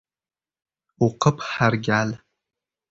[1.09, 2.19] O’qib har gal